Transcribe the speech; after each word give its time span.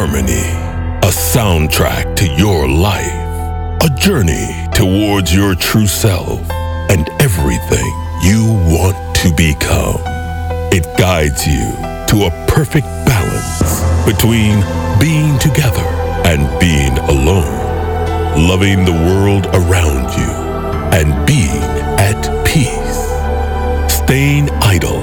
Harmony, 0.00 0.46
a 1.02 1.10
soundtrack 1.10 2.14
to 2.14 2.26
your 2.28 2.68
life, 2.68 3.82
a 3.82 3.90
journey 3.96 4.46
towards 4.72 5.34
your 5.34 5.56
true 5.56 5.88
self 5.88 6.40
and 6.88 7.08
everything 7.20 7.90
you 8.22 8.46
want 8.70 8.94
to 9.16 9.34
become. 9.34 9.98
It 10.70 10.86
guides 10.96 11.44
you 11.48 11.72
to 12.10 12.26
a 12.26 12.46
perfect 12.46 12.86
balance 13.10 13.82
between 14.06 14.62
being 15.00 15.36
together 15.40 15.82
and 16.30 16.46
being 16.60 16.96
alone, 17.10 18.46
loving 18.48 18.84
the 18.84 18.92
world 18.92 19.46
around 19.46 20.16
you 20.16 20.30
and 20.94 21.26
being 21.26 21.64
at 21.98 22.22
peace, 22.46 23.02
staying 23.92 24.48
idle 24.62 25.02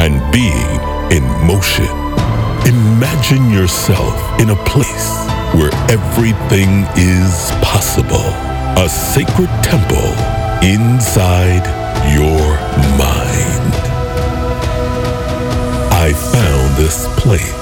and 0.00 0.22
being 0.32 0.80
in 1.12 1.22
motion. 1.46 2.01
Imagine 2.66 3.50
yourself 3.50 4.40
in 4.40 4.50
a 4.50 4.56
place 4.64 5.10
where 5.52 5.74
everything 5.90 6.86
is 6.96 7.50
possible, 7.60 8.28
a 8.80 8.88
sacred 8.88 9.50
temple 9.64 10.12
inside 10.62 11.66
your 12.14 12.54
mind. 12.96 13.74
I 15.92 16.12
found 16.12 16.76
this 16.76 17.08
place. 17.20 17.52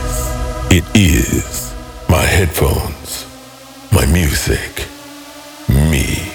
It 0.70 0.84
is 0.94 1.74
my 2.10 2.22
headphones, 2.22 3.26
my 3.92 4.04
music, 4.04 4.86
me, 5.68 6.30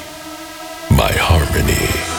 my 0.89 1.11
harmony. 1.11 2.14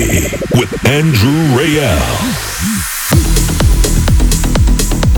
With 0.00 0.86
Andrew 0.86 1.44
Rayel. 1.52 2.00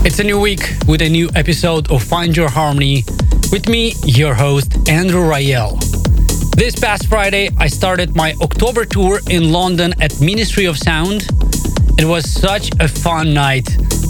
It's 0.05 0.19
a 0.19 0.25
new 0.25 0.37
week 0.37 0.75
with 0.85 1.01
a 1.01 1.07
new 1.07 1.29
episode 1.35 1.89
of 1.89 2.03
Find 2.03 2.35
Your 2.35 2.49
Harmony 2.49 3.05
with 3.49 3.69
me, 3.69 3.93
your 4.03 4.33
host, 4.33 4.89
Andrew 4.89 5.21
Rayel. 5.21 5.79
This 6.57 6.75
past 6.75 7.07
Friday, 7.07 7.49
I 7.57 7.67
started 7.67 8.13
my 8.13 8.33
October 8.41 8.83
tour 8.83 9.21
in 9.29 9.53
London 9.53 9.93
at 10.01 10.19
Ministry 10.19 10.65
of 10.65 10.77
Sound. 10.77 11.29
It 11.97 12.03
was 12.03 12.29
such 12.29 12.69
a 12.81 12.89
fun 12.89 13.33
night. 13.33 13.69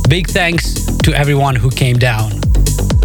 Big 0.10 0.28
thanks 0.28 0.74
to 1.04 1.14
everyone 1.14 1.56
who 1.56 1.70
came 1.70 2.00
down. 2.00 2.32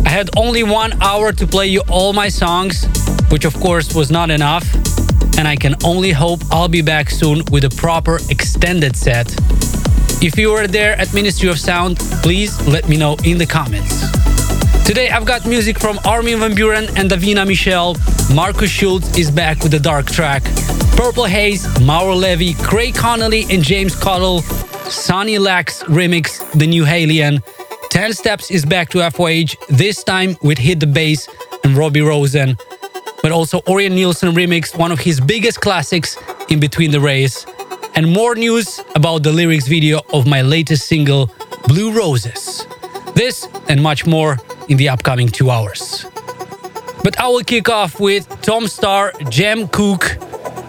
I 0.07 0.09
had 0.09 0.31
only 0.39 0.63
one 0.63 0.95
hour 1.03 1.33
to 1.33 1.47
play 1.47 1.67
you 1.67 1.83
all 1.91 2.15
my 2.15 2.31
songs, 2.31 2.87
which 3.29 3.45
of 3.45 3.53
course 3.61 3.95
was 3.95 4.11
not 4.11 4.31
enough 4.31 4.65
and 5.39 5.47
I 5.47 5.55
can 5.55 5.77
only 5.85 6.11
hope 6.11 6.41
I'll 6.51 6.69
be 6.69 6.83
back 6.83 7.09
soon 7.09 7.43
with 7.53 7.65
a 7.65 7.71
proper 7.71 8.19
extended 8.29 8.97
set. 8.97 9.33
If 10.21 10.37
you 10.37 10.51
were 10.51 10.67
there 10.67 10.99
at 10.99 11.15
Ministry 11.15 11.49
of 11.49 11.61
Sound, 11.61 11.99
please 12.25 12.61
let 12.67 12.89
me 12.89 12.97
know 12.97 13.17
in 13.25 13.39
the 13.39 13.47
comments. 13.47 14.03
Today 14.85 15.11
I've 15.11 15.25
got 15.25 15.47
music 15.47 15.79
from 15.79 16.01
Armin 16.05 16.41
van 16.41 16.57
Buuren 16.57 16.89
and 16.99 17.09
Davina 17.09 17.47
Michelle. 17.47 17.95
Markus 18.35 18.69
Schulz 18.69 19.17
is 19.17 19.31
back 19.31 19.63
with 19.63 19.71
the 19.71 19.79
dark 19.79 20.07
track. 20.07 20.43
Purple 20.97 21.27
Haze, 21.27 21.65
Mauro 21.81 22.17
Levy, 22.17 22.55
Craig 22.55 22.97
Connelly 22.97 23.45
and 23.49 23.63
James 23.63 23.95
Cottle. 23.95 24.43
Sunny 24.91 25.39
Lax 25.39 25.85
remix 25.85 26.41
The 26.59 26.67
New 26.67 26.85
Alien. 26.85 27.41
10 27.91 28.13
Steps 28.13 28.51
is 28.51 28.67
back 28.67 28.89
to 28.91 29.09
FOH, 29.09 29.55
this 29.69 30.03
time 30.03 30.37
with 30.43 30.59
Hit 30.59 30.81
the 30.81 30.87
Bass 30.89 31.29
and 31.63 31.77
Robbie 31.77 32.01
Rosen 32.03 32.57
but 33.23 33.33
also 33.33 33.61
Orjan 33.63 33.93
Nilsen 33.93 34.35
remixed 34.35 34.77
one 34.79 34.93
of 34.93 35.01
his 35.01 35.21
biggest 35.21 35.61
classics, 35.61 36.17
In 36.49 36.61
Between 36.61 36.91
the 36.91 37.01
Rays, 37.01 37.47
and 37.95 38.13
more 38.13 38.35
news 38.35 38.81
about 38.95 39.23
the 39.23 39.33
lyrics 39.33 39.67
video 39.67 40.01
of 40.13 40.27
my 40.27 40.43
latest 40.43 40.87
single, 40.87 41.31
Blue 41.67 41.93
Roses. 41.93 42.67
This 43.15 43.49
and 43.69 43.83
much 43.83 44.07
more 44.07 44.39
in 44.69 44.77
the 44.77 44.89
upcoming 44.89 45.29
two 45.29 45.51
hours. 45.51 46.07
But 47.03 47.19
I 47.19 47.29
will 47.29 47.45
kick 47.45 47.69
off 47.69 47.99
with 48.01 48.29
Tom 48.43 48.65
Staar, 48.65 49.13
Jem 49.31 49.69
Cook, 49.69 50.17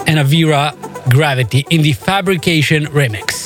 and 0.08 0.18
Avira 0.18 0.74
Gravity 1.10 1.66
in 1.70 1.82
the 1.82 1.94
Fabrication 1.94 2.86
remix. 2.88 3.39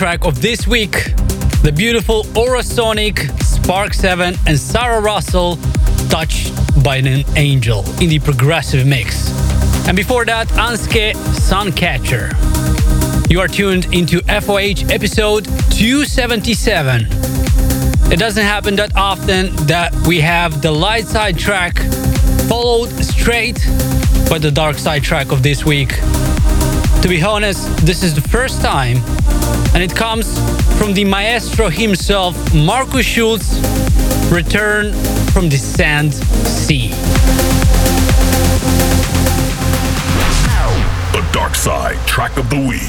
Track 0.00 0.24
of 0.24 0.40
this 0.40 0.66
week. 0.66 1.14
The 1.62 1.70
beautiful 1.76 2.22
Aurosonic, 2.32 3.18
Spark 3.42 3.92
7 3.92 4.34
and 4.46 4.58
Sarah 4.58 4.98
Russell, 4.98 5.58
Touched 6.08 6.54
by 6.82 6.96
an 6.96 7.22
Angel 7.36 7.84
in 8.00 8.08
the 8.08 8.18
progressive 8.18 8.86
mix. 8.86 9.28
And 9.86 9.94
before 9.94 10.24
that, 10.24 10.48
Anske 10.56 11.12
Suncatcher. 11.36 12.32
You 13.30 13.40
are 13.40 13.46
tuned 13.46 13.92
into 13.92 14.22
FOH 14.22 14.90
episode 14.90 15.44
277. 15.44 17.02
It 18.10 18.18
doesn't 18.18 18.42
happen 18.42 18.76
that 18.76 18.96
often 18.96 19.54
that 19.66 19.94
we 20.06 20.18
have 20.20 20.62
the 20.62 20.72
light 20.72 21.04
side 21.04 21.38
track 21.38 21.76
followed 22.48 22.88
straight 23.04 23.58
by 24.30 24.38
the 24.38 24.50
dark 24.50 24.78
side 24.78 25.02
track 25.02 25.30
of 25.30 25.42
this 25.42 25.66
week. 25.66 25.90
To 27.02 27.06
be 27.06 27.22
honest, 27.22 27.66
this 27.84 28.02
is 28.02 28.14
the 28.14 28.22
first 28.22 28.62
time, 28.62 28.96
and 29.74 29.82
it 29.82 29.94
comes 29.94 30.38
from 30.78 30.94
the 30.94 31.04
maestro 31.04 31.68
himself, 31.68 32.34
Markus 32.54 33.06
Schulz, 33.06 33.60
return 34.30 34.92
from 35.32 35.48
the 35.48 35.56
sand 35.56 36.14
sea. 36.14 36.88
The 41.12 41.26
dark 41.32 41.54
side 41.54 41.96
track 42.06 42.36
of 42.36 42.50
the 42.50 42.56
week. 42.56 42.80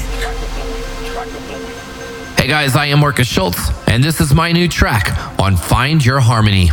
Hey 2.36 2.48
guys, 2.48 2.74
I 2.74 2.86
am 2.86 2.98
Markus 3.00 3.28
Schulz, 3.28 3.70
and 3.86 4.02
this 4.02 4.20
is 4.20 4.34
my 4.34 4.50
new 4.50 4.66
track 4.66 5.38
on 5.38 5.56
Find 5.56 6.04
Your 6.04 6.18
Harmony. 6.18 6.70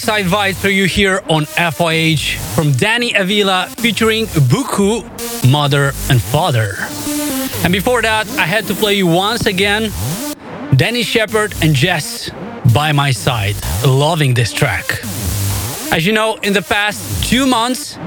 Side 0.00 0.24
vibes 0.24 0.56
for 0.56 0.70
you 0.70 0.86
here 0.86 1.22
on 1.28 1.44
FYH 1.44 2.36
from 2.54 2.72
Danny 2.72 3.12
Avila 3.14 3.68
featuring 3.76 4.24
Buku, 4.26 5.04
Mother 5.50 5.92
and 6.08 6.22
Father. 6.22 6.74
And 7.64 7.70
before 7.72 8.00
that, 8.00 8.26
I 8.38 8.46
had 8.46 8.66
to 8.68 8.74
play 8.74 8.94
you 8.94 9.06
once 9.06 9.44
again 9.44 9.92
Danny 10.74 11.02
Shepard 11.02 11.54
and 11.62 11.74
Jess 11.74 12.30
by 12.72 12.92
my 12.92 13.10
side. 13.10 13.56
Loving 13.84 14.32
this 14.32 14.54
track. 14.54 15.00
As 15.92 16.06
you 16.06 16.12
know, 16.12 16.36
in 16.36 16.54
the 16.54 16.62
past 16.62 17.22
two 17.24 17.46
months, 17.46 17.98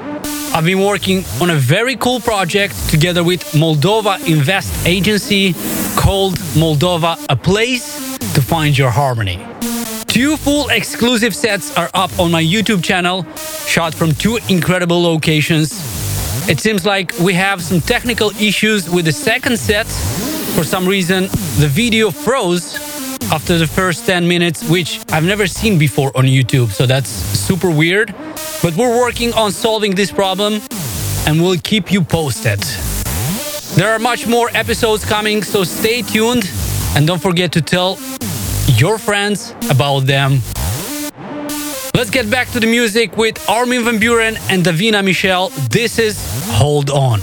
I've 0.54 0.66
been 0.66 0.82
working 0.82 1.24
on 1.40 1.52
a 1.52 1.56
very 1.56 1.96
cool 1.96 2.20
project 2.20 2.74
together 2.90 3.24
with 3.24 3.44
Moldova 3.54 4.26
Invest 4.28 4.88
Agency 4.88 5.54
called 5.96 6.40
Moldova 6.56 7.24
A 7.30 7.36
Place 7.36 8.18
to 8.34 8.42
Find 8.42 8.76
Your 8.76 8.90
Harmony. 8.90 9.46
Two 10.14 10.38
full 10.38 10.70
exclusive 10.70 11.36
sets 11.36 11.76
are 11.76 11.90
up 11.96 12.20
on 12.20 12.30
my 12.30 12.44
YouTube 12.44 12.84
channel, 12.84 13.26
shot 13.66 13.96
from 13.96 14.14
two 14.14 14.38
incredible 14.48 15.02
locations. 15.02 15.72
It 16.48 16.60
seems 16.60 16.86
like 16.86 17.12
we 17.18 17.34
have 17.34 17.64
some 17.64 17.82
technical 17.82 18.30
issues 18.40 18.88
with 18.88 19.06
the 19.06 19.12
second 19.12 19.58
set. 19.58 19.88
For 20.54 20.64
some 20.64 20.88
reason, 20.88 21.24
the 21.58 21.68
video 21.68 22.12
froze 22.12 22.76
after 23.32 23.58
the 23.58 23.66
first 23.66 24.06
10 24.06 24.28
minutes, 24.28 24.70
which 24.70 25.00
I've 25.12 25.24
never 25.26 25.48
seen 25.48 25.80
before 25.80 26.16
on 26.16 26.26
YouTube, 26.26 26.70
so 26.70 26.86
that's 26.86 27.10
super 27.10 27.72
weird. 27.72 28.14
But 28.62 28.76
we're 28.76 28.96
working 28.96 29.34
on 29.34 29.52
solving 29.52 29.96
this 29.96 30.12
problem 30.12 30.62
and 31.26 31.42
we'll 31.42 31.58
keep 31.58 31.92
you 31.92 32.04
posted. 32.04 32.60
There 33.76 33.92
are 33.92 33.98
much 33.98 34.28
more 34.28 34.52
episodes 34.54 35.04
coming, 35.06 35.42
so 35.42 35.64
stay 35.64 36.04
tuned 36.04 36.48
and 36.96 37.08
don't 37.08 37.20
forget 37.20 37.52
to 37.54 37.64
tell 37.64 37.98
your 38.68 38.98
friends 38.98 39.56
about 39.70 40.02
them. 40.02 40.42
Let's 41.96 42.10
get 42.10 42.30
back 42.30 42.50
to 42.52 42.60
the 42.60 42.68
music 42.68 43.18
with 43.18 43.38
Armin 43.50 43.84
van 43.84 44.00
Buuren 44.00 44.38
and 44.50 44.64
Davina 44.64 45.04
Michelle. 45.04 45.50
This 45.70 46.00
is 46.00 46.18
Hold 46.50 46.90
On. 46.90 47.22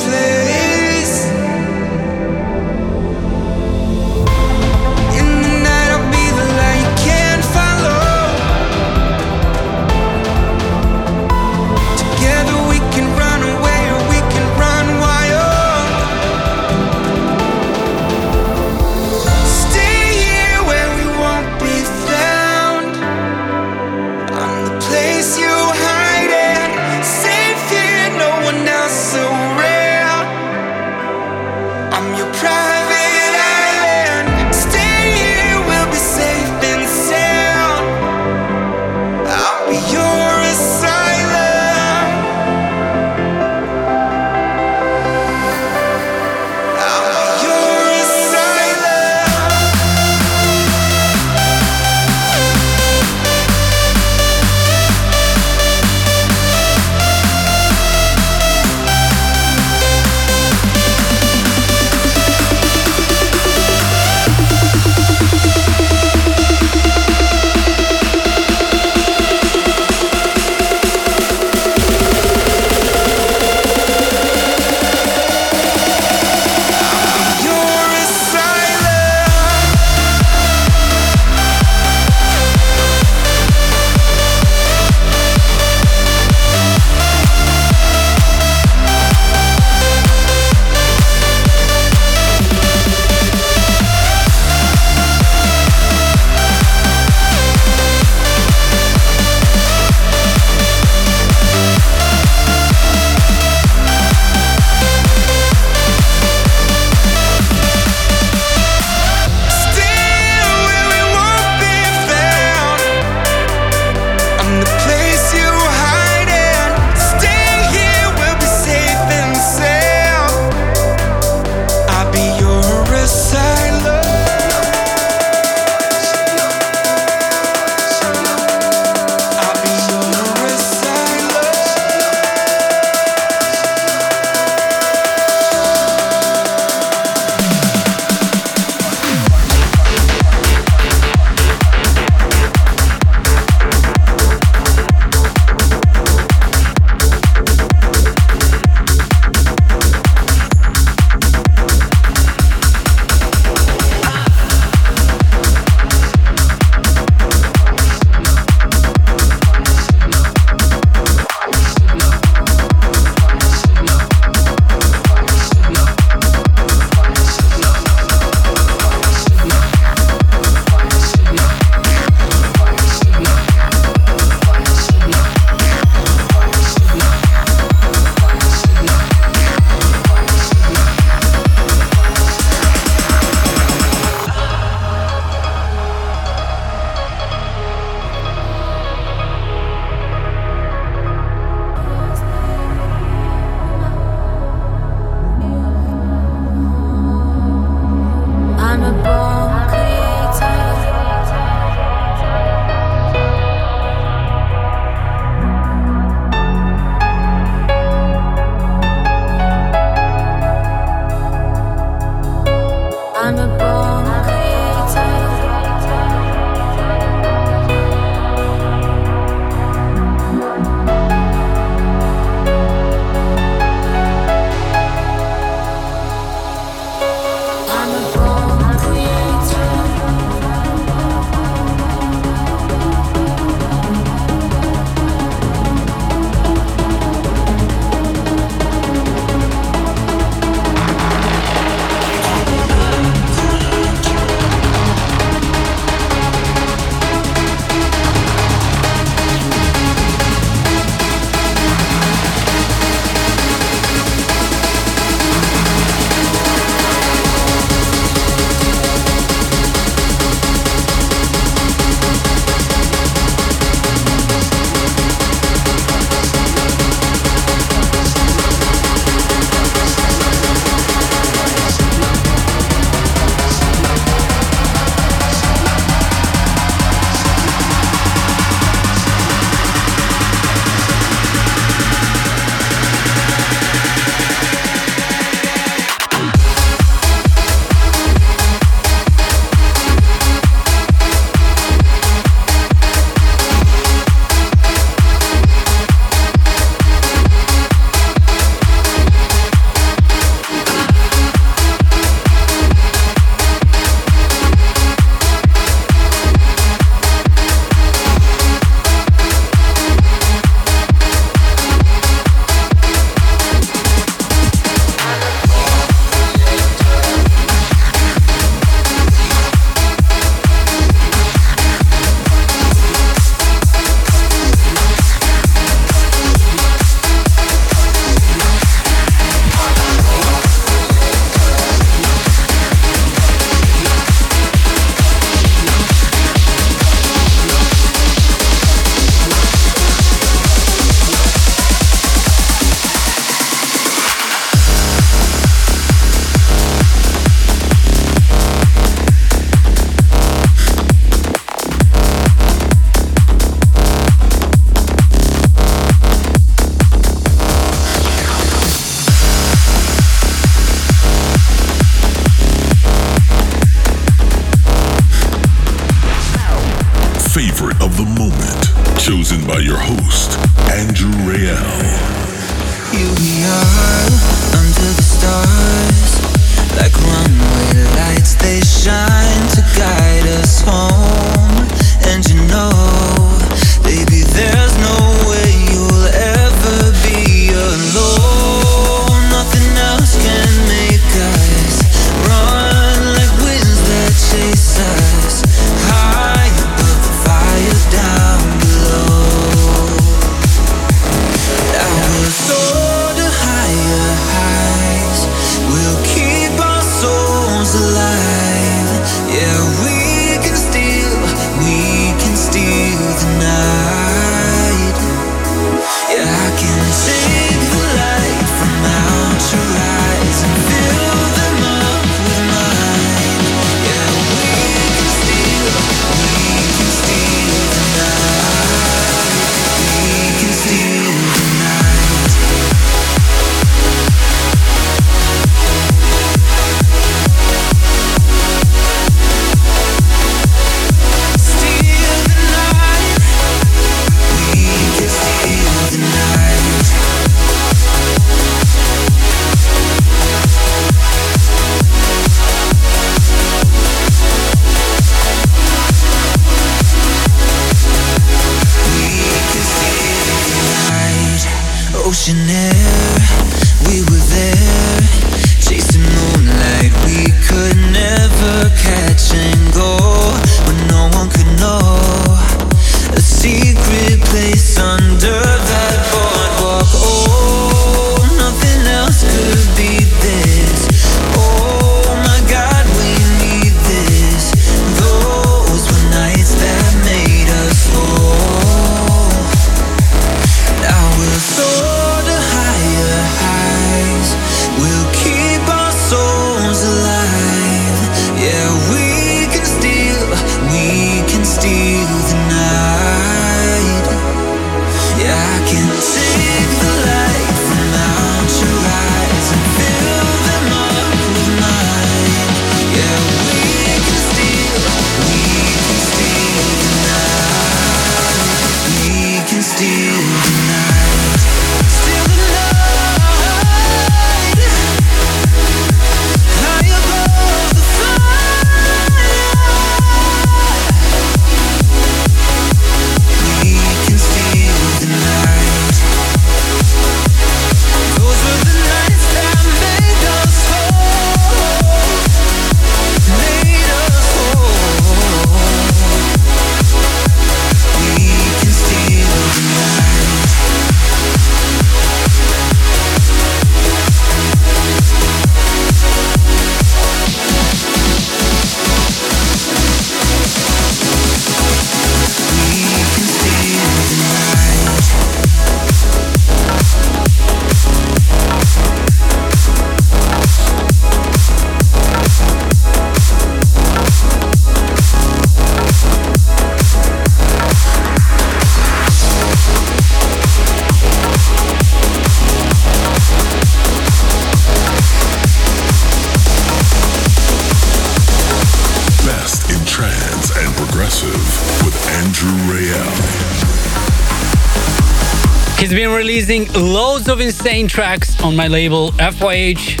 loads 596.64 597.28
of 597.28 597.40
insane 597.40 597.86
tracks 597.86 598.42
on 598.42 598.56
my 598.56 598.66
label 598.66 599.10
FYH. 599.12 600.00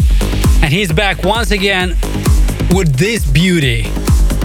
And 0.62 0.72
he's 0.72 0.90
back 0.90 1.22
once 1.22 1.50
again 1.50 1.90
with 2.70 2.96
this 2.96 3.26
beauty, 3.26 3.84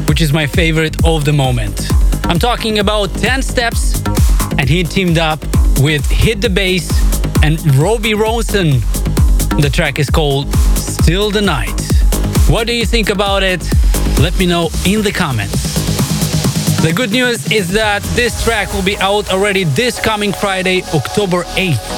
which 0.08 0.22
is 0.22 0.34
my 0.34 0.46
favorite 0.46 1.06
of 1.06 1.24
the 1.24 1.32
moment. 1.32 1.88
I'm 2.26 2.38
talking 2.38 2.80
about 2.80 3.14
10 3.16 3.42
Steps, 3.42 4.02
and 4.58 4.70
he 4.70 4.84
teamed 4.84 5.18
up 5.18 5.40
with 5.80 6.06
Hit 6.10 6.42
the 6.42 6.50
Bass 6.50 6.90
and 7.44 7.58
Robbie 7.76 8.14
Rosen. 8.14 8.82
The 9.62 9.70
track 9.72 9.98
is 9.98 10.10
called 10.10 10.54
Still 10.76 11.32
the 11.32 11.42
Night. 11.42 11.82
What 12.50 12.68
do 12.68 12.74
you 12.74 12.86
think 12.86 13.10
about 13.10 13.42
it? 13.42 13.62
Let 14.20 14.38
me 14.38 14.46
know 14.46 14.70
in 14.86 15.02
the 15.02 15.12
comments. 15.14 15.72
The 16.82 16.92
good 16.92 17.12
news 17.12 17.52
is 17.52 17.70
that 17.74 18.02
this 18.16 18.44
track 18.44 18.74
will 18.74 18.84
be 18.84 18.98
out 18.98 19.32
already 19.32 19.66
this 19.66 20.00
coming 20.00 20.34
Friday, 20.34 20.82
October 20.94 21.44
8th. 21.56 21.91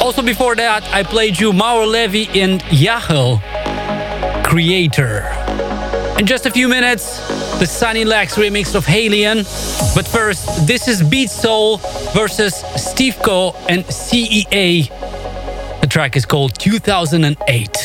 Also 0.00 0.22
before 0.22 0.56
that, 0.56 0.82
I 0.94 1.02
played 1.02 1.38
you 1.38 1.52
Mauro 1.52 1.84
Levy 1.84 2.28
in 2.32 2.60
Yahoo 2.70 3.38
Creator. 4.42 5.28
In 6.18 6.26
just 6.26 6.46
a 6.46 6.50
few 6.50 6.68
minutes, 6.68 7.18
the 7.58 7.66
Sunny 7.66 8.04
Lax 8.04 8.36
remix 8.36 8.74
of 8.74 8.86
Halion. 8.86 9.44
But 9.94 10.08
first, 10.08 10.66
this 10.66 10.88
is 10.88 11.02
Beatsole 11.02 11.80
versus 12.14 12.54
Steve 12.76 13.18
Co 13.22 13.54
and 13.68 13.84
CEA. 13.84 14.88
The 15.80 15.86
track 15.86 16.16
is 16.16 16.24
called 16.24 16.58
2008. 16.58 17.79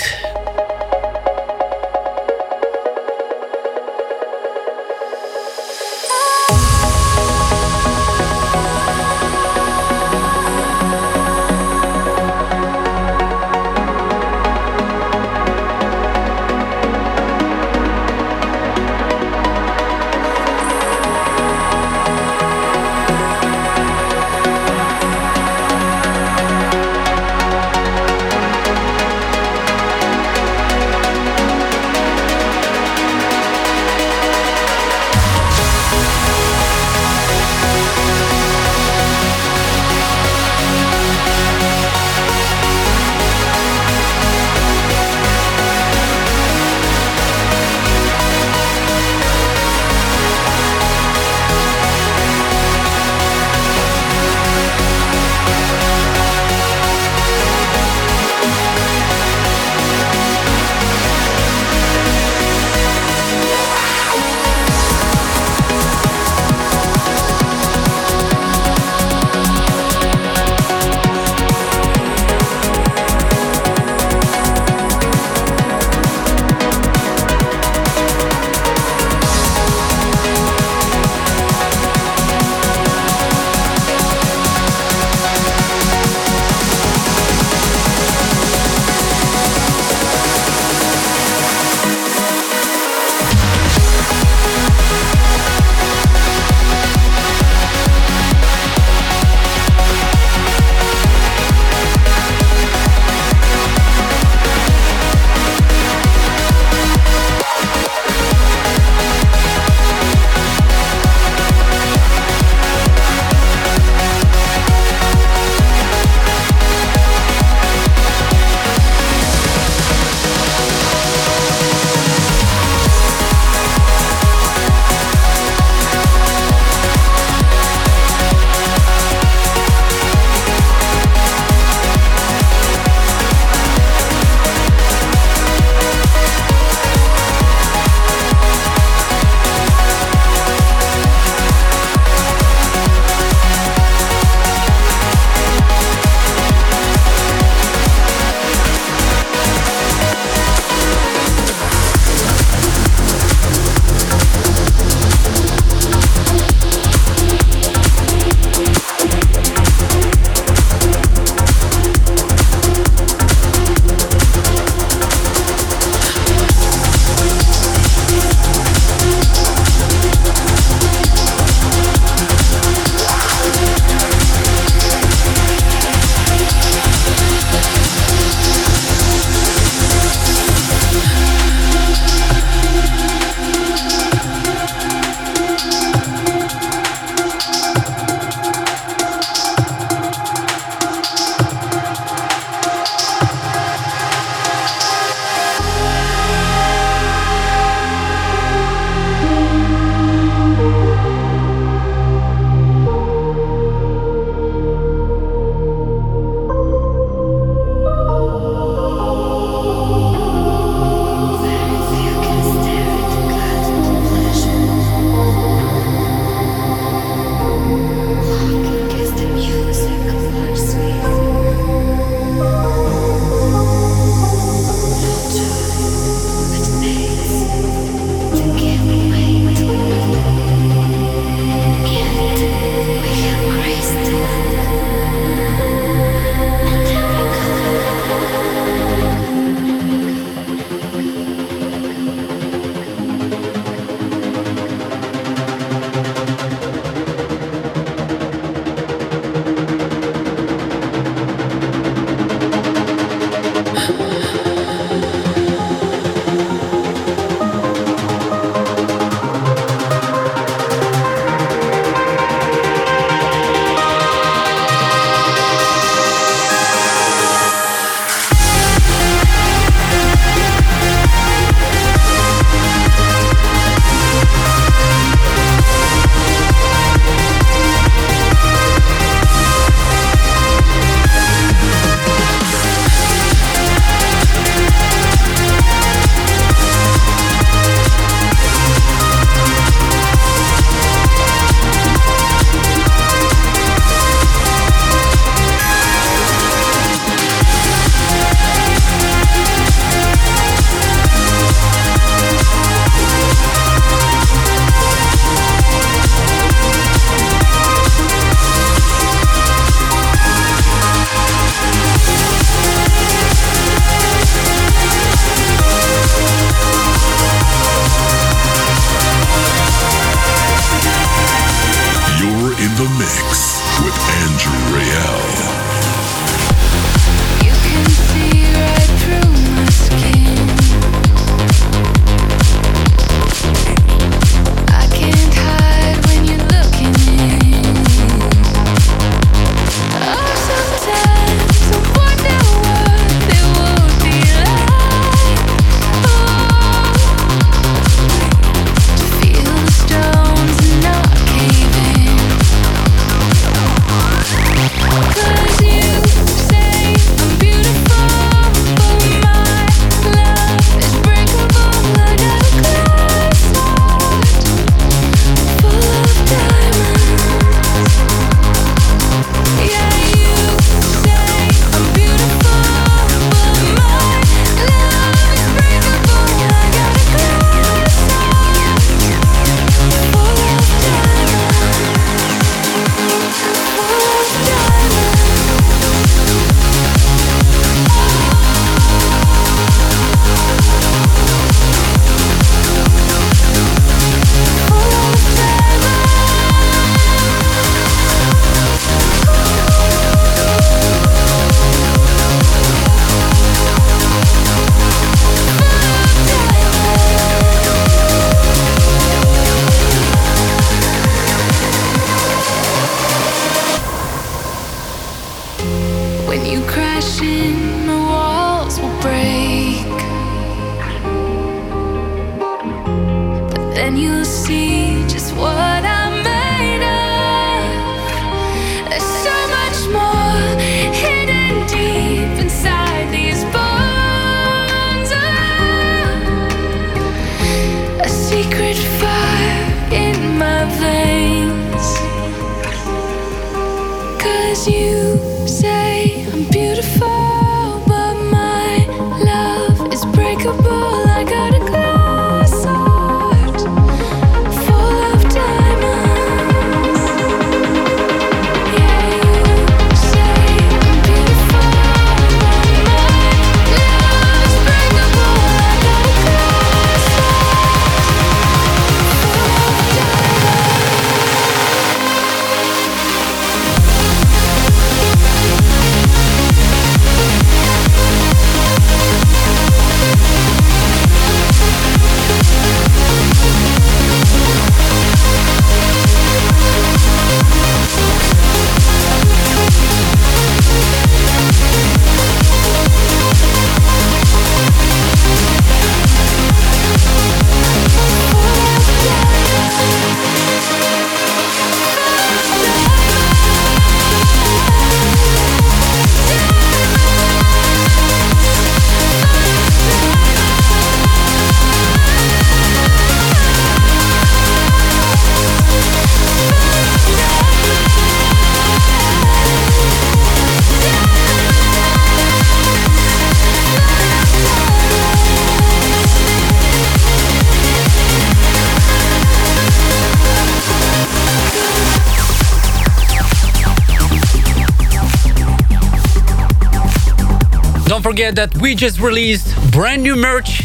Don't 538.25 538.35
that 538.37 538.57
we 538.59 538.73
just 538.73 538.99
released 538.99 539.53
brand 539.71 540.01
new 540.01 540.15
merch 540.15 540.63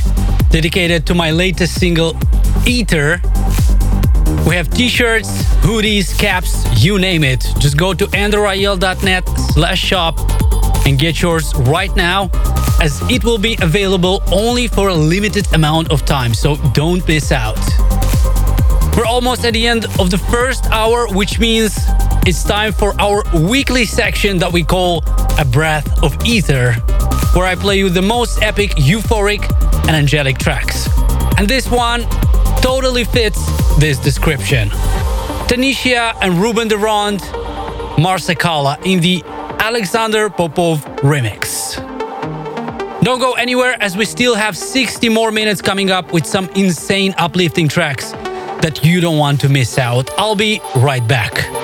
dedicated 0.48 1.06
to 1.06 1.14
my 1.14 1.30
latest 1.30 1.78
single, 1.78 2.16
Ether. 2.64 3.20
We 4.48 4.54
have 4.54 4.70
t-shirts, 4.70 5.28
hoodies, 5.60 6.18
caps, 6.18 6.64
you 6.82 6.98
name 6.98 7.22
it. 7.22 7.44
Just 7.58 7.76
go 7.76 7.92
to 7.92 8.06
andrewrayel.net 8.06 9.28
slash 9.52 9.78
shop 9.78 10.18
and 10.86 10.98
get 10.98 11.20
yours 11.20 11.54
right 11.54 11.94
now 11.94 12.30
as 12.80 13.02
it 13.10 13.24
will 13.24 13.36
be 13.36 13.58
available 13.60 14.22
only 14.32 14.66
for 14.66 14.88
a 14.88 14.94
limited 14.94 15.52
amount 15.52 15.92
of 15.92 16.06
time, 16.06 16.32
so 16.32 16.56
don't 16.72 17.06
miss 17.06 17.30
out. 17.30 17.58
We're 18.96 19.04
almost 19.04 19.44
at 19.44 19.52
the 19.52 19.66
end 19.66 19.84
of 19.98 20.10
the 20.10 20.18
first 20.30 20.64
hour, 20.70 21.08
which 21.08 21.38
means 21.38 21.78
it's 22.26 22.42
time 22.42 22.72
for 22.72 22.98
our 22.98 23.22
weekly 23.34 23.84
section 23.84 24.38
that 24.38 24.50
we 24.50 24.64
call 24.64 25.04
A 25.38 25.44
Breath 25.44 26.02
of 26.02 26.16
Ether, 26.24 26.74
where 27.34 27.46
I 27.46 27.54
play 27.54 27.78
you 27.78 27.88
the 27.88 28.02
most 28.02 28.42
epic, 28.42 28.70
euphoric, 28.72 29.42
and 29.86 29.96
angelic 29.96 30.38
tracks. 30.38 30.88
And 31.38 31.48
this 31.48 31.70
one 31.70 32.02
totally 32.60 33.04
fits 33.04 33.40
this 33.78 33.98
description. 33.98 34.68
Tenishia 35.48 36.14
and 36.20 36.34
Ruben 36.34 36.68
de 36.68 36.76
Ronde, 36.76 37.20
Marsakala 37.96 38.78
in 38.84 39.00
the 39.00 39.22
Alexander 39.60 40.28
Popov 40.30 40.84
remix. 41.02 41.76
Don't 43.02 43.20
go 43.20 43.32
anywhere 43.32 43.76
as 43.80 43.96
we 43.96 44.04
still 44.04 44.34
have 44.34 44.56
60 44.56 45.08
more 45.08 45.30
minutes 45.30 45.62
coming 45.62 45.90
up 45.90 46.12
with 46.12 46.26
some 46.26 46.48
insane 46.50 47.14
uplifting 47.16 47.68
tracks 47.68 48.12
that 48.60 48.84
you 48.84 49.00
don't 49.00 49.18
want 49.18 49.40
to 49.40 49.48
miss 49.48 49.78
out. 49.78 50.10
I'll 50.18 50.36
be 50.36 50.60
right 50.76 51.06
back. 51.06 51.59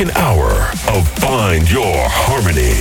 Second 0.00 0.16
hour 0.16 0.50
of 0.88 1.06
Find 1.18 1.70
Your 1.70 1.94
Harmony. 2.08 2.72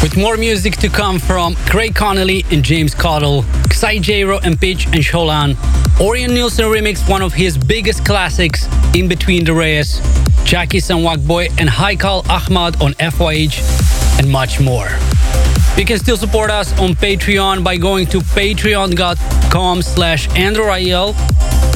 With 0.00 0.16
more 0.16 0.36
music 0.36 0.76
to 0.76 0.88
come 0.88 1.18
from 1.18 1.56
Craig 1.66 1.96
Connelly 1.96 2.44
and 2.52 2.62
James 2.62 2.94
Cottle, 2.94 3.42
Xai 3.70 3.98
Jero 3.98 4.40
and 4.44 4.56
Pitch 4.56 4.86
and 4.86 5.02
Sholan, 5.02 5.54
Orjan 5.98 6.28
Nilsen 6.28 6.66
remixed 6.66 7.10
one 7.10 7.20
of 7.20 7.32
his 7.32 7.58
biggest 7.58 8.06
classics, 8.06 8.68
In 8.94 9.08
Between 9.08 9.44
the 9.44 9.52
Rays, 9.52 10.00
Jackie 10.44 10.78
Sanwak 10.78 11.26
Boy 11.26 11.48
and 11.58 11.68
Haikal 11.68 12.24
Ahmad 12.28 12.80
on 12.80 12.92
FYH, 12.92 14.20
and 14.20 14.30
much 14.30 14.60
more. 14.60 14.88
You 15.76 15.84
can 15.84 15.98
still 15.98 16.16
support 16.16 16.52
us 16.52 16.72
on 16.78 16.90
Patreon 16.90 17.64
by 17.64 17.76
going 17.76 18.06
to 18.06 18.20
patreon.com 18.20 19.82
slash 19.82 20.28
androrael. 20.28 21.16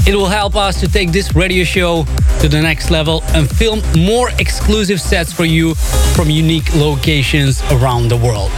It 0.06 0.14
will 0.14 0.26
help 0.26 0.56
us 0.56 0.80
to 0.80 0.88
take 0.88 1.12
this 1.12 1.34
radio 1.34 1.64
show 1.64 2.04
to 2.40 2.48
the 2.48 2.60
next 2.60 2.90
level 2.90 3.22
and 3.34 3.48
film 3.48 3.82
more 3.96 4.30
exclusive 4.38 5.00
sets 5.00 5.32
for 5.32 5.44
you 5.44 5.74
from 6.14 6.30
unique 6.30 6.74
locations 6.74 7.62
around 7.72 8.08
the 8.08 8.16
world. 8.16 8.52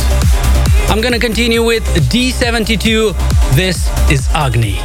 I'm 0.89 1.01
gonna 1.01 1.19
continue 1.19 1.65
with 1.65 1.85
D72. 2.11 3.15
This 3.55 3.89
is 4.11 4.29
Agni. 4.35 4.79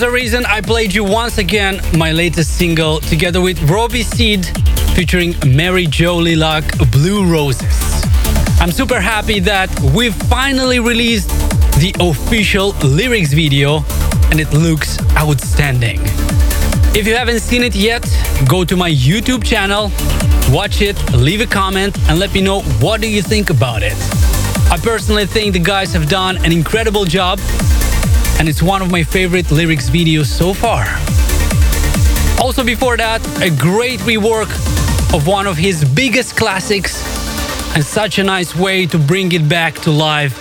There's 0.00 0.12
a 0.12 0.14
reason 0.14 0.46
I 0.46 0.62
played 0.62 0.94
you 0.94 1.04
once 1.04 1.36
again 1.36 1.78
my 1.94 2.10
latest 2.10 2.56
single 2.56 3.00
together 3.00 3.42
with 3.42 3.60
Robbie 3.68 4.02
Seed 4.02 4.46
featuring 4.94 5.34
Mary 5.46 5.86
Jo 5.86 6.16
Lilac, 6.16 6.64
Blue 6.90 7.30
Roses. 7.30 8.02
I'm 8.60 8.72
super 8.72 8.98
happy 8.98 9.40
that 9.40 9.68
we've 9.94 10.14
finally 10.14 10.80
released 10.80 11.28
the 11.82 11.94
official 12.00 12.70
lyrics 12.82 13.34
video 13.34 13.84
and 14.30 14.40
it 14.40 14.50
looks 14.54 14.98
outstanding. 15.18 16.00
If 16.96 17.06
you 17.06 17.14
haven't 17.14 17.40
seen 17.40 17.62
it 17.62 17.76
yet, 17.76 18.08
go 18.48 18.64
to 18.64 18.76
my 18.76 18.90
YouTube 18.90 19.44
channel, 19.44 19.92
watch 20.50 20.80
it, 20.80 20.96
leave 21.12 21.42
a 21.42 21.46
comment 21.46 21.98
and 22.08 22.18
let 22.18 22.32
me 22.32 22.40
know 22.40 22.62
what 22.80 23.02
do 23.02 23.06
you 23.06 23.20
think 23.20 23.50
about 23.50 23.82
it. 23.82 23.92
I 24.72 24.78
personally 24.82 25.26
think 25.26 25.52
the 25.52 25.58
guys 25.58 25.92
have 25.92 26.08
done 26.08 26.42
an 26.42 26.52
incredible 26.52 27.04
job 27.04 27.38
and 28.40 28.48
it's 28.48 28.62
one 28.62 28.80
of 28.80 28.90
my 28.90 29.02
favorite 29.02 29.50
lyrics 29.50 29.90
videos 29.90 30.24
so 30.24 30.54
far. 30.54 30.86
Also 32.42 32.64
before 32.64 32.96
that, 32.96 33.20
a 33.42 33.50
great 33.50 34.00
rework 34.00 34.48
of 35.14 35.26
one 35.26 35.46
of 35.46 35.58
his 35.58 35.84
biggest 35.84 36.38
classics 36.38 36.94
and 37.74 37.84
such 37.84 38.18
a 38.18 38.24
nice 38.24 38.56
way 38.56 38.86
to 38.86 38.98
bring 38.98 39.30
it 39.32 39.46
back 39.46 39.74
to 39.74 39.90
life 39.90 40.34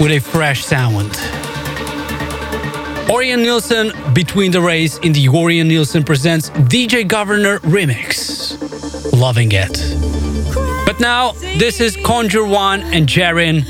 with 0.00 0.10
a 0.10 0.18
fresh 0.18 0.64
sound. 0.64 1.12
Orjan 3.08 3.42
Nilsen 3.44 3.92
Between 4.12 4.50
the 4.50 4.60
Rays 4.60 4.98
in 4.98 5.12
the 5.12 5.26
Orjan 5.26 5.68
Nilsen 5.68 6.02
Presents 6.02 6.50
DJ 6.50 7.06
Governor 7.06 7.60
remix. 7.60 8.58
Loving 9.12 9.52
it. 9.52 9.76
But 10.84 10.98
now, 10.98 11.30
this 11.58 11.80
is 11.80 11.96
Conjure 11.98 12.44
One 12.44 12.80
and 12.92 13.06
Jaren 13.06 13.62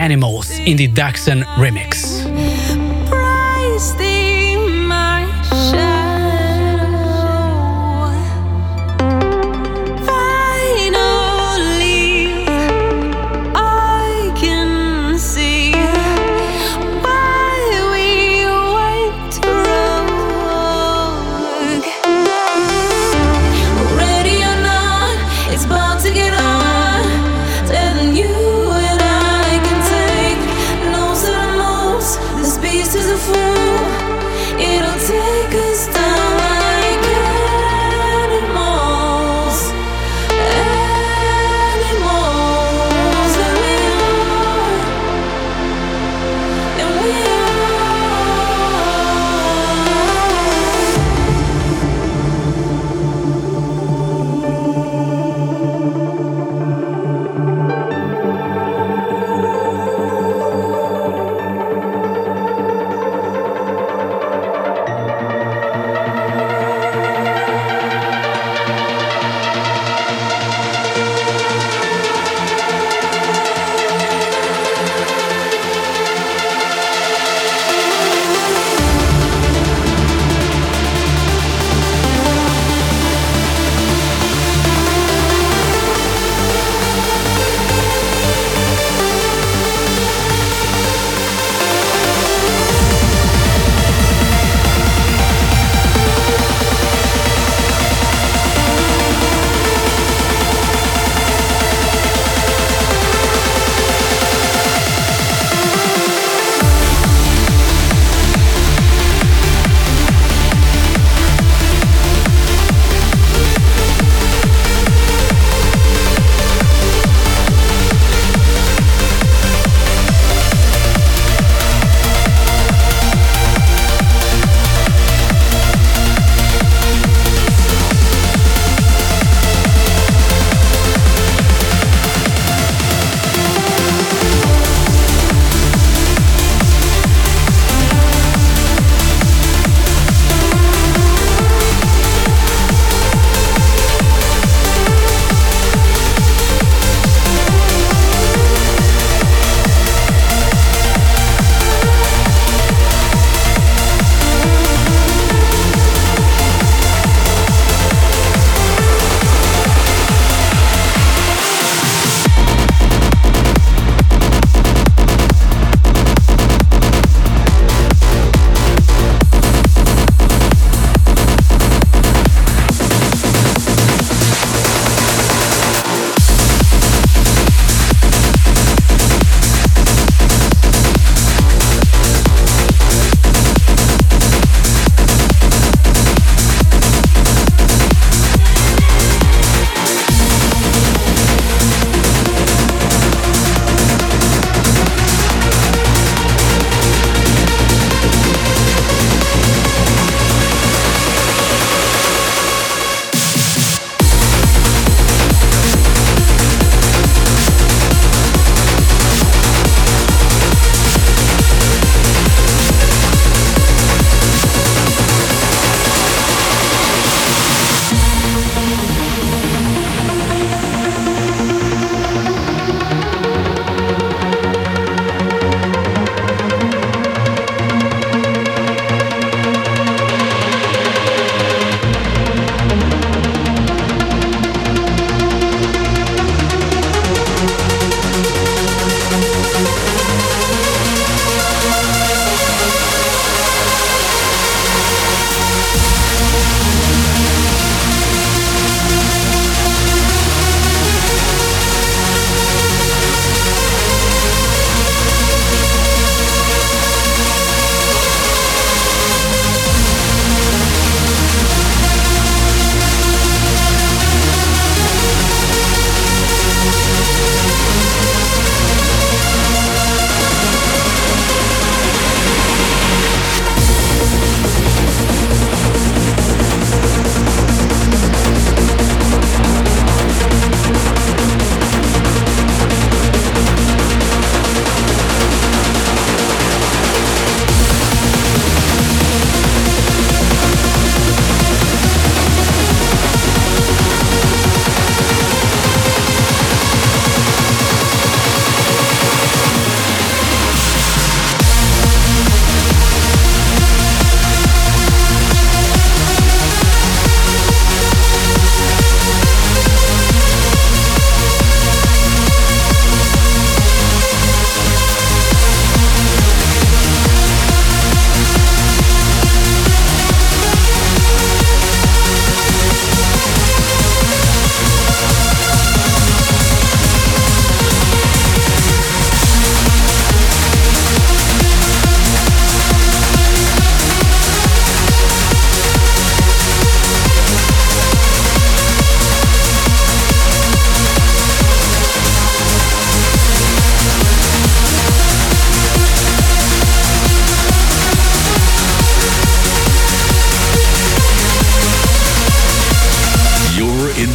Animals 0.00 0.50
in 0.58 0.76
the 0.76 0.88
Daxson 0.88 1.44
remix. 1.54 2.15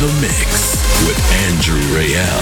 the 0.01 0.07
mix 0.19 0.81
with 1.05 1.19
Andrew 1.45 1.79
Rayel. 1.95 2.40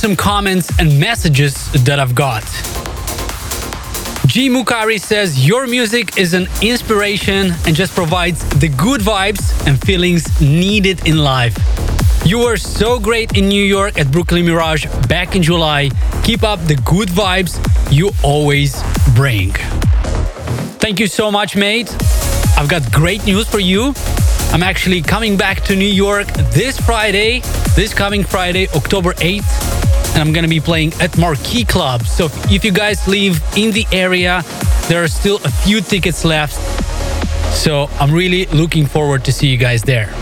Some 0.00 0.16
comments 0.16 0.70
and 0.78 0.98
messages 0.98 1.70
that 1.84 2.00
I've 2.00 2.14
got. 2.14 2.42
G 4.26 4.48
Mukari 4.48 4.98
says, 4.98 5.46
Your 5.46 5.66
music 5.66 6.16
is 6.16 6.32
an 6.32 6.48
inspiration 6.62 7.52
and 7.66 7.76
just 7.76 7.94
provides 7.94 8.42
the 8.60 8.68
good 8.68 9.02
vibes 9.02 9.44
and 9.66 9.78
feelings 9.78 10.40
needed 10.40 11.06
in 11.06 11.18
life. 11.18 11.54
You 12.24 12.38
were 12.38 12.56
so 12.56 12.98
great 12.98 13.36
in 13.36 13.48
New 13.48 13.62
York 13.62 13.98
at 13.98 14.10
Brooklyn 14.10 14.46
Mirage 14.46 14.86
back 15.06 15.36
in 15.36 15.42
July. 15.42 15.90
Keep 16.22 16.44
up 16.44 16.60
the 16.60 16.76
good 16.76 17.10
vibes 17.10 17.60
you 17.92 18.10
always 18.22 18.82
bring. 19.14 19.50
Thank 20.80 20.98
you 20.98 21.08
so 21.08 21.30
much, 21.30 21.56
mate. 21.56 21.94
I've 22.56 22.70
got 22.70 22.90
great 22.90 23.26
news 23.26 23.46
for 23.46 23.60
you. 23.60 23.92
I'm 24.52 24.62
actually 24.62 25.02
coming 25.02 25.36
back 25.36 25.60
to 25.64 25.76
New 25.76 25.84
York 25.84 26.26
this 26.54 26.78
Friday, 26.80 27.40
this 27.76 27.92
coming 27.92 28.24
Friday, 28.24 28.66
October 28.74 29.12
8th, 29.14 29.69
and 30.12 30.18
I'm 30.18 30.32
gonna 30.32 30.48
be 30.48 30.60
playing 30.60 30.92
at 31.00 31.16
Marquee 31.18 31.64
Club. 31.64 32.06
So 32.06 32.26
if 32.50 32.64
you 32.64 32.72
guys 32.72 33.06
live 33.06 33.42
in 33.56 33.72
the 33.72 33.86
area, 33.92 34.42
there 34.88 35.02
are 35.02 35.08
still 35.08 35.36
a 35.44 35.50
few 35.50 35.80
tickets 35.80 36.24
left. 36.24 36.54
So 37.54 37.88
I'm 37.98 38.12
really 38.12 38.46
looking 38.46 38.86
forward 38.86 39.24
to 39.24 39.32
see 39.32 39.48
you 39.48 39.56
guys 39.56 39.82
there. 39.82 40.12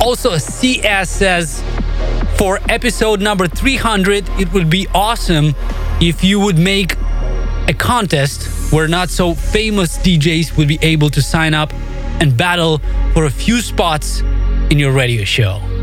Also, 0.00 0.36
CS 0.38 1.10
says 1.10 1.62
for 2.36 2.58
episode 2.68 3.20
number 3.20 3.46
300, 3.46 4.28
it 4.40 4.52
would 4.52 4.68
be 4.68 4.86
awesome 4.94 5.54
if 6.00 6.22
you 6.24 6.40
would 6.40 6.58
make 6.58 6.96
a 7.68 7.74
contest 7.74 8.72
where 8.72 8.88
not 8.88 9.08
so 9.08 9.34
famous 9.34 9.96
DJs 9.98 10.56
would 10.56 10.68
be 10.68 10.78
able 10.82 11.08
to 11.10 11.22
sign 11.22 11.54
up 11.54 11.72
and 12.20 12.36
battle 12.36 12.78
for 13.12 13.24
a 13.24 13.30
few 13.30 13.60
spots 13.60 14.20
in 14.70 14.78
your 14.78 14.92
radio 14.92 15.24
show. 15.24 15.73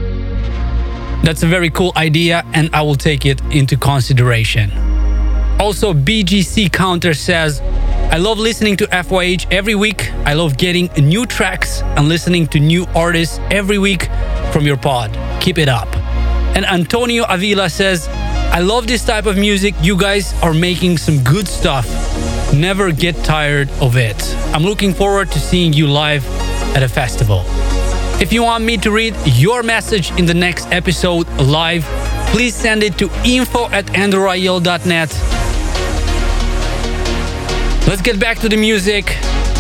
That's 1.23 1.43
a 1.43 1.48
very 1.48 1.69
cool 1.69 1.93
idea, 1.95 2.43
and 2.53 2.73
I 2.73 2.81
will 2.81 2.95
take 2.95 3.26
it 3.26 3.39
into 3.52 3.77
consideration. 3.77 4.72
Also, 5.60 5.93
BGC 5.93 6.72
Counter 6.73 7.14
says, 7.14 7.61
I 8.11 8.18
love 8.18 8.39
listening 8.39 8.76
to 8.77 8.88
FYH 8.88 9.45
every 9.52 9.76
week. 9.76 10.11
I 10.26 10.34
love 10.34 10.57
getting 10.57 10.89
new 10.98 11.27
tracks 11.27 11.81
and 11.84 12.10
listening 12.10 12.48
to 12.48 12.60
new 12.60 12.88
artists 12.95 13.39
every 13.52 13.77
week 13.77 14.10
from 14.52 14.65
your 14.65 14.77
pod. 14.77 15.11
Keep 15.39 15.60
it 15.60 15.69
up. 15.69 15.88
And 16.56 16.65
Antonio 16.65 17.23
Avila 17.30 17.69
says, 17.69 18.07
I 18.10 18.60
love 18.60 18.88
this 18.88 19.06
type 19.06 19.27
of 19.27 19.38
music. 19.38 19.76
You 19.81 19.95
guys 19.95 20.34
are 20.41 20.53
making 20.53 20.98
some 20.98 21.23
good 21.23 21.48
stuff. 21.48 21.85
Never 22.53 22.91
get 22.91 23.15
tired 23.23 23.69
of 23.80 23.95
it. 23.95 24.35
I'm 24.53 24.64
looking 24.64 24.93
forward 24.93 25.31
to 25.31 25.39
seeing 25.39 25.72
you 25.72 25.88
live 25.88 26.26
at 26.76 26.84
a 26.84 26.89
festival. 26.89 27.45
If 28.22 28.31
you 28.31 28.43
want 28.43 28.64
me 28.64 28.77
to 28.77 28.91
read 28.91 29.15
your 29.26 29.64
message 29.64 30.11
in 30.11 30.27
the 30.27 30.34
next 30.35 30.68
episode 30.68 31.27
live, 31.39 31.84
please 32.27 32.53
send 32.53 32.84
it 32.84 32.95
to 32.99 33.10
info 33.26 33.68
at 33.69 33.88
andrewrayel.net. 33.88 35.10
Let's 37.88 38.03
get 38.03 38.19
back 38.19 38.38
to 38.41 38.48
the 38.48 38.57
music. 38.57 39.06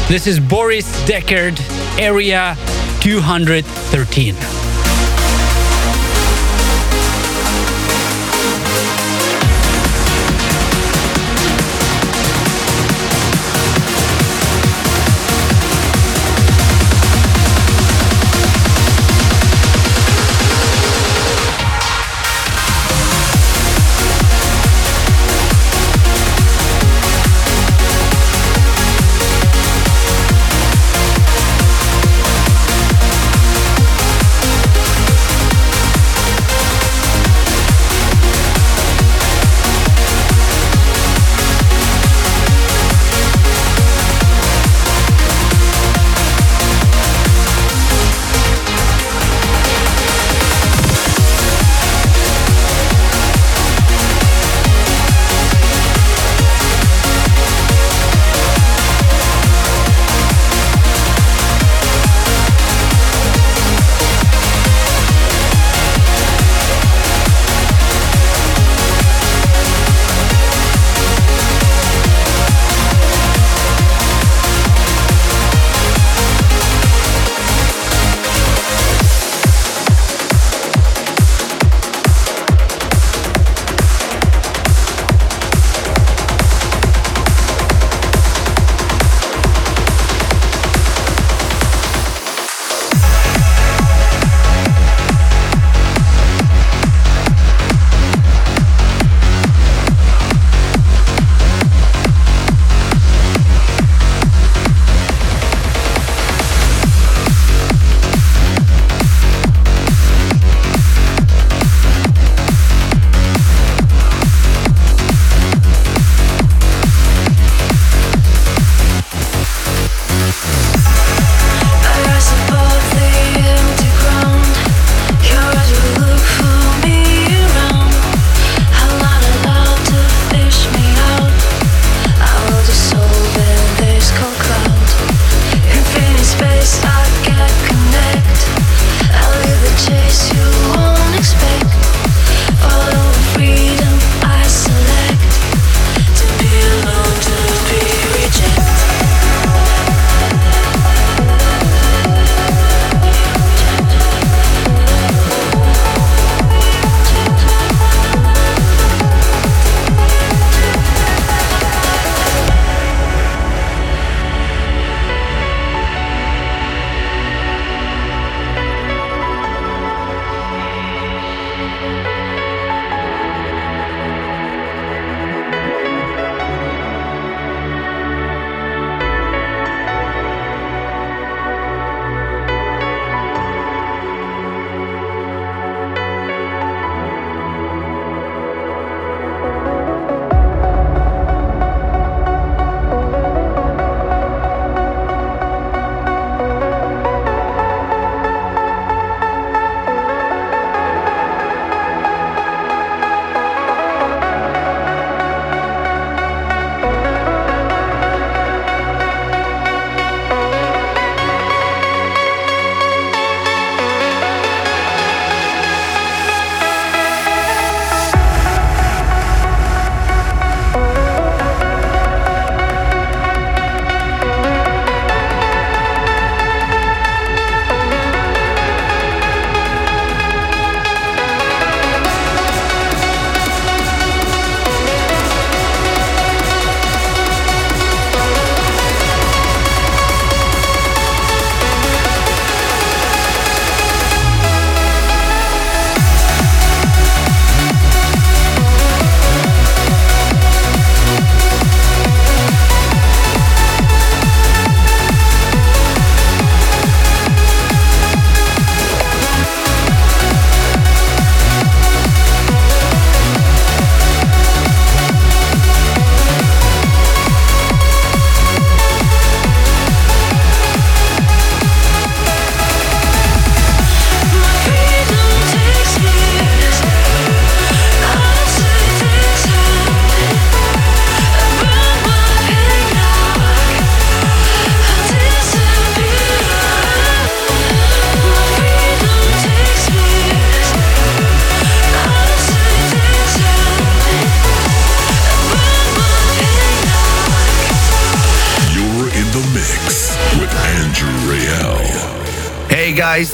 This 0.07 0.27
is 0.27 0.39
Boris 0.39 0.85
Deckard, 1.05 1.59
Area 1.99 2.55
213. 3.01 4.60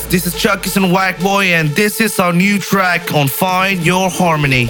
This 0.10 0.26
is 0.26 0.36
Chukiess 0.36 0.78
and 0.78 0.86
Whackboi, 0.86 1.48
and 1.48 1.68
this 1.72 2.00
is 2.00 2.18
our 2.18 2.32
new 2.32 2.60
track 2.60 3.14
on 3.14 3.28
Find 3.28 3.86
Your 3.86 4.10
Harmony. 4.10 4.70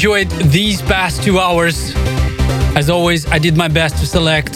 Enjoyed 0.00 0.30
these 0.50 0.80
past 0.80 1.22
two 1.22 1.38
hours. 1.38 1.92
As 2.74 2.88
always, 2.88 3.26
I 3.26 3.38
did 3.38 3.54
my 3.54 3.68
best 3.68 3.98
to 3.98 4.06
select 4.06 4.54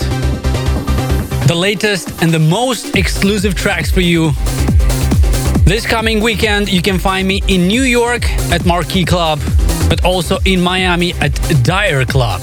the 1.48 1.54
latest 1.54 2.22
and 2.22 2.32
the 2.32 2.38
most 2.38 2.96
exclusive 2.96 3.54
tracks 3.54 3.90
for 3.90 4.00
you. 4.00 4.32
This 5.66 5.84
coming 5.84 6.22
weekend, 6.22 6.72
you 6.72 6.80
can 6.80 6.98
find 6.98 7.28
me 7.28 7.42
in 7.46 7.68
New 7.68 7.82
York 7.82 8.26
at 8.50 8.64
Marquee 8.64 9.04
Club, 9.04 9.38
but 9.90 10.02
also 10.02 10.38
in 10.46 10.62
Miami 10.62 11.12
at 11.20 11.34
Dyer 11.62 12.06
Club. 12.06 12.40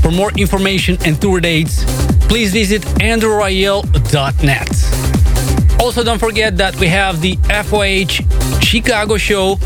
For 0.00 0.10
more 0.10 0.32
information 0.38 0.96
and 1.04 1.20
tour 1.20 1.40
dates, 1.40 1.84
please 2.26 2.54
visit 2.54 2.80
andrewrayel.net. 3.02 5.78
Also, 5.78 6.02
don't 6.02 6.18
forget 6.18 6.56
that 6.56 6.74
we 6.80 6.86
have 6.86 7.20
the 7.20 7.36
FYH 7.50 8.62
Chicago 8.62 9.18
show 9.18 9.58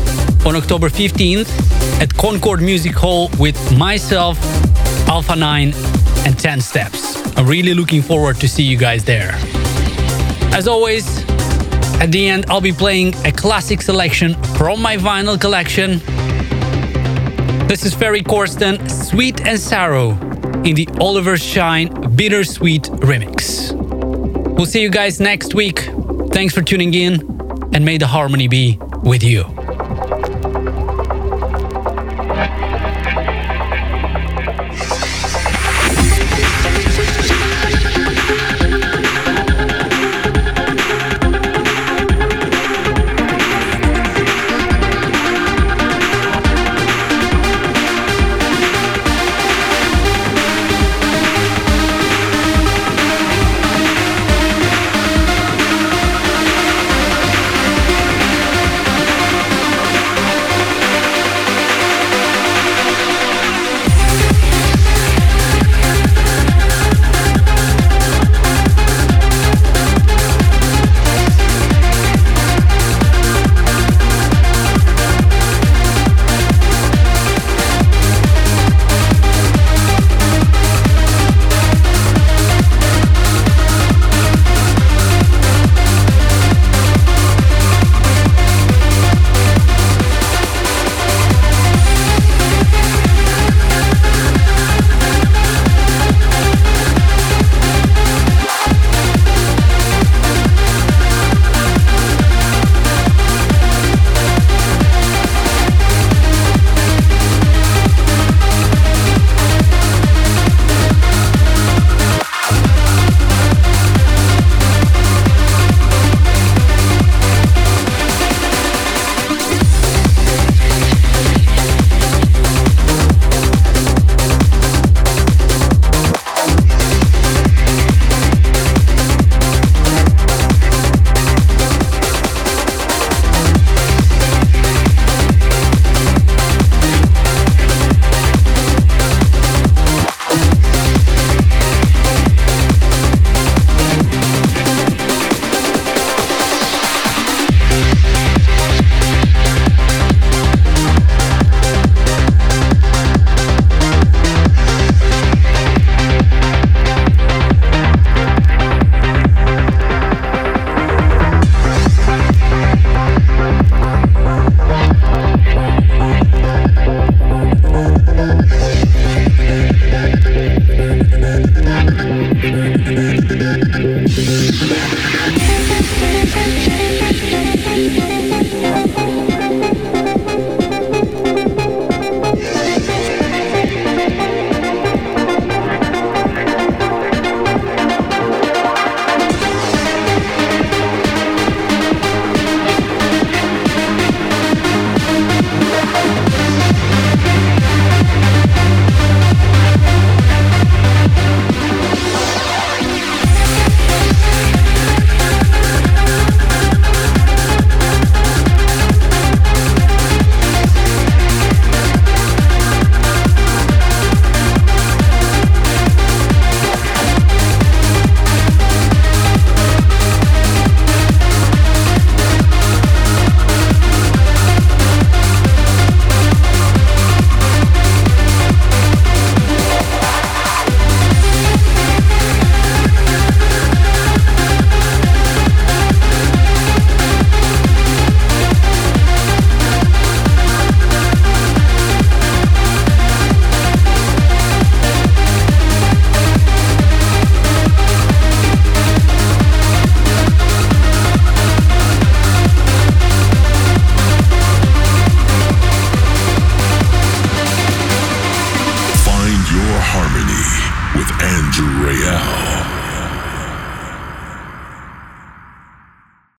on 0.45 0.57
October 0.57 0.89
15th 0.89 1.64
at 2.01 2.13
Concord 2.13 2.61
Music 2.61 2.93
Hall 2.93 3.29
with 3.39 3.57
myself, 3.77 4.37
Alpha 5.07 5.35
9, 5.35 5.73
and 6.25 6.37
10 6.37 6.61
Steps. 6.61 7.37
I'm 7.37 7.47
really 7.47 7.73
looking 7.73 8.01
forward 8.01 8.37
to 8.37 8.47
see 8.47 8.63
you 8.63 8.77
guys 8.77 9.03
there. 9.03 9.31
As 10.53 10.67
always, 10.67 11.23
at 12.01 12.11
the 12.11 12.27
end, 12.27 12.45
I'll 12.49 12.61
be 12.61 12.71
playing 12.71 13.13
a 13.25 13.31
classic 13.31 13.81
selection 13.81 14.35
from 14.57 14.81
my 14.81 14.97
vinyl 14.97 15.39
collection. 15.39 15.99
This 17.67 17.85
is 17.85 17.93
Ferry 17.93 18.21
Corsten, 18.21 18.89
Sweet 18.89 19.45
and 19.45 19.59
Sorrow, 19.59 20.11
in 20.63 20.75
the 20.75 20.87
Oliver 20.99 21.37
Shine 21.37 21.89
Bittersweet 22.15 22.83
remix. 23.01 23.71
We'll 24.55 24.65
see 24.65 24.81
you 24.81 24.89
guys 24.89 25.19
next 25.19 25.53
week. 25.55 25.89
Thanks 26.31 26.53
for 26.53 26.61
tuning 26.61 26.93
in, 26.93 27.21
and 27.73 27.83
may 27.85 27.97
the 27.97 28.07
harmony 28.07 28.47
be 28.47 28.79
with 29.03 29.23
you. 29.23 29.54